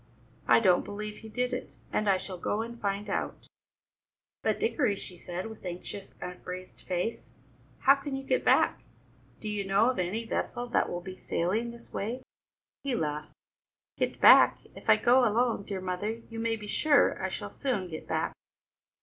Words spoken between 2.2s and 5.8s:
go and find out." "But, Dickory," she said, with